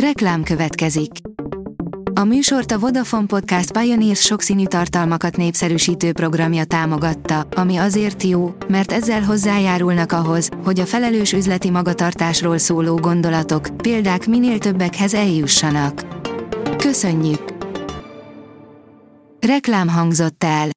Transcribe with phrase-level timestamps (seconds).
[0.00, 1.10] Reklám következik.
[2.14, 8.92] A műsort a Vodafone Podcast Pioneers sokszínű tartalmakat népszerűsítő programja támogatta, ami azért jó, mert
[8.92, 16.06] ezzel hozzájárulnak ahhoz, hogy a felelős üzleti magatartásról szóló gondolatok, példák minél többekhez eljussanak.
[16.76, 17.54] Köszönjük!
[19.40, 20.68] Reklám hangzott el.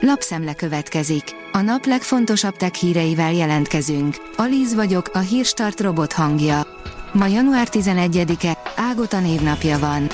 [0.00, 1.45] Lapszemle következik.
[1.56, 4.16] A nap legfontosabb tech híreivel jelentkezünk.
[4.36, 6.66] Alíz vagyok, a hírstart robot hangja.
[7.12, 8.58] Ma január 11-e,
[8.90, 10.08] Ágota névnapja van.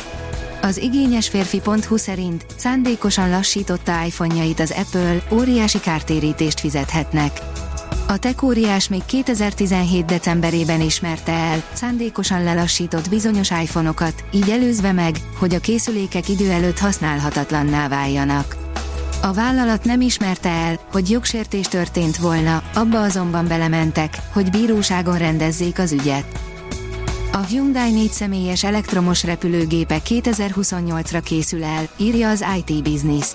[0.60, 7.40] Az igényes férfi.hu szerint szándékosan lassította iPhone-jait az Apple, óriási kártérítést fizethetnek.
[8.08, 10.04] A tech óriás még 2017.
[10.04, 16.78] decemberében ismerte el, szándékosan lelassított bizonyos iPhone-okat, így előzve meg, hogy a készülékek idő előtt
[16.78, 18.61] használhatatlanná váljanak.
[19.24, 25.78] A vállalat nem ismerte el, hogy jogsértés történt volna, abba azonban belementek, hogy bíróságon rendezzék
[25.78, 26.24] az ügyet.
[27.32, 33.26] A Hyundai négy személyes elektromos repülőgépe 2028-ra készül el, írja az IT Business.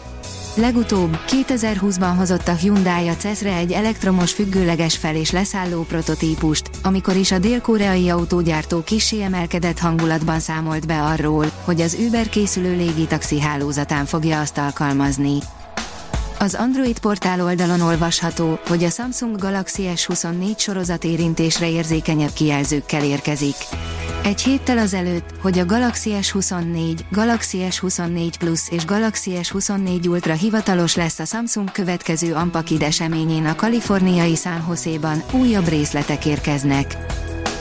[0.55, 7.15] Legutóbb, 2020-ban hozott a Hyundai a CES-re egy elektromos függőleges fel- és leszálló prototípust, amikor
[7.15, 13.39] is a dél-koreai autógyártó kissé emelkedett hangulatban számolt be arról, hogy az Uber készülő légitaxi
[13.41, 15.37] hálózatán fogja azt alkalmazni.
[16.39, 23.55] Az Android portál oldalon olvasható, hogy a Samsung Galaxy S24 sorozat érintésre érzékenyebb kijelzőkkel érkezik.
[24.23, 30.95] Egy héttel azelőtt, hogy a Galaxy S24, Galaxy S24 Plus és Galaxy S24 Ultra hivatalos
[30.95, 36.97] lesz a Samsung következő Ampakid eseményén a kaliforniai San Jose-ban, újabb részletek érkeznek.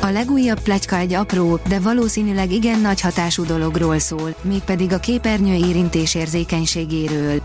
[0.00, 5.54] A legújabb pletyka egy apró, de valószínűleg igen nagy hatású dologról szól, mégpedig a képernyő
[5.54, 7.40] érintés érzékenységéről.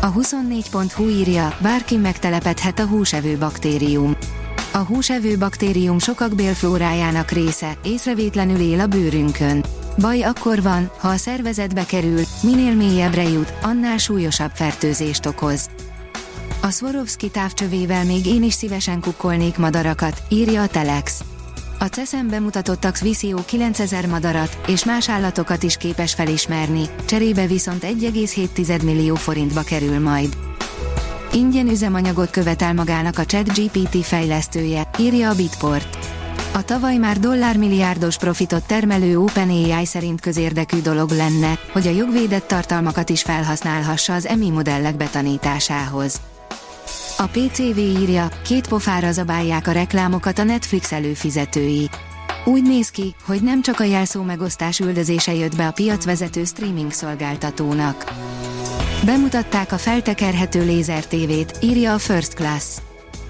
[0.00, 4.16] A 24.hu írja, bárki megtelepedhet a húsevő baktérium.
[4.72, 9.64] A húsevő baktérium sokak bélflórájának része, észrevétlenül él a bőrünkön.
[10.00, 15.68] Baj akkor van, ha a szervezetbe kerül, minél mélyebbre jut, annál súlyosabb fertőzést okoz.
[16.62, 21.24] A Swarovski távcsövével még én is szívesen kukkolnék madarakat, írja a Telex.
[21.80, 28.84] A CESZEN bemutatottak Visio 9000 madarat, és más állatokat is képes felismerni, cserébe viszont 1,7
[28.84, 30.36] millió forintba kerül majd.
[31.32, 35.98] Ingyen üzemanyagot követel magának a ChatGPT fejlesztője, írja a Bitport.
[36.54, 43.08] A tavaly már dollármilliárdos profitot termelő OpenAI szerint közérdekű dolog lenne, hogy a jogvédett tartalmakat
[43.08, 46.20] is felhasználhassa az EMI modellek betanításához.
[47.20, 51.88] A PCV írja, két pofára zabálják a reklámokat a Netflix előfizetői.
[52.44, 56.92] Úgy néz ki, hogy nem csak a jelszó megosztás üldözése jött be a piacvezető streaming
[56.92, 58.12] szolgáltatónak.
[59.04, 62.64] Bemutatták a feltekerhető lézer tévét, írja a First Class.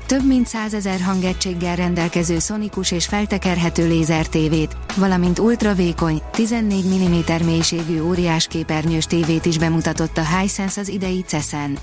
[0.07, 8.01] Több mint százezer hangegységgel rendelkező szonikus és feltekerhető lézer tévét, valamint ultravékony, 14 mm mélységű
[8.01, 11.79] óriás képernyős tévét is bemutatott a Hisense az idei CESEN.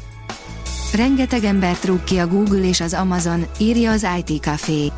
[0.95, 4.91] Rengeteg embert rúg ki a Google és az Amazon, írja az IT Café.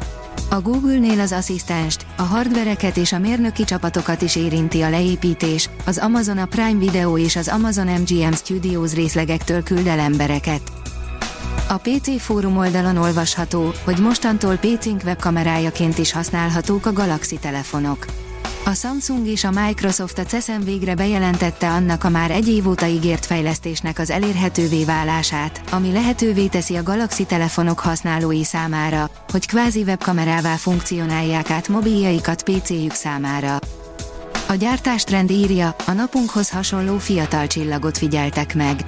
[0.50, 5.98] A Google-nél az asszisztenst, a hardvereket és a mérnöki csapatokat is érinti a leépítés, az
[5.98, 10.62] Amazon a Prime Video és az Amazon MGM Studios részlegektől küld el embereket.
[11.68, 18.06] A PC fórum oldalon olvasható, hogy mostantól PC-nk webkamerájaként is használhatók a Galaxy telefonok.
[18.68, 22.86] A Samsung és a Microsoft a CESEN végre bejelentette annak a már egy év óta
[22.86, 29.82] ígért fejlesztésnek az elérhetővé válását, ami lehetővé teszi a Galaxy telefonok használói számára, hogy kvázi
[29.82, 33.60] webkamerává funkcionálják át mobiljaikat PC-jük számára.
[34.48, 38.86] A gyártástrend írja, a napunkhoz hasonló fiatal csillagot figyeltek meg.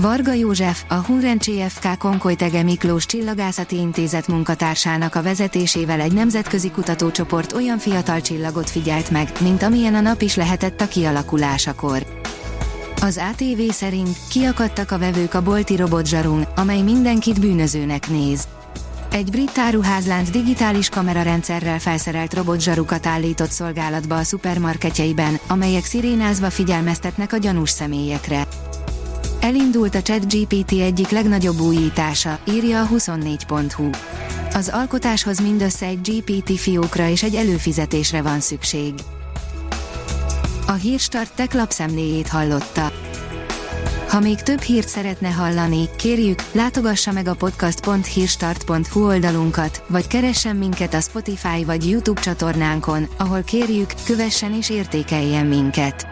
[0.00, 7.52] Varga József, a Hunrencsi FK Konkolytege Miklós Csillagászati Intézet munkatársának a vezetésével egy nemzetközi kutatócsoport
[7.52, 12.06] olyan fiatal csillagot figyelt meg, mint amilyen a nap is lehetett a kialakulásakor.
[13.00, 18.48] Az ATV szerint kiakadtak a vevők a bolti robotzsarun, amely mindenkit bűnözőnek néz.
[19.10, 27.36] Egy brit áruházlánc digitális kamerarendszerrel felszerelt robotzsarukat állított szolgálatba a szupermarketjeiben, amelyek szirénázva figyelmeztetnek a
[27.36, 28.46] gyanús személyekre.
[29.42, 33.90] Elindult a ChatGPT egyik legnagyobb újítása, írja a 24.hu.
[34.54, 38.94] Az alkotáshoz mindössze egy GPT fiókra és egy előfizetésre van szükség.
[40.66, 42.92] A Hírstart tech hallotta.
[44.08, 50.94] Ha még több hírt szeretne hallani, kérjük, látogassa meg a podcast.hírstart.hu oldalunkat, vagy keressen minket
[50.94, 56.11] a Spotify vagy YouTube csatornánkon, ahol kérjük, kövessen és értékeljen minket.